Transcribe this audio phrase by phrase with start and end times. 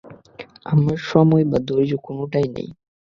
[0.65, 2.69] আমার সময় বা ধৈর্য কোনোটাই নেই।